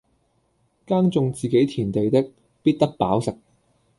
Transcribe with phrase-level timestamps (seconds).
[0.87, 2.31] 耕種自己田地的，
[2.63, 3.37] 必得飽食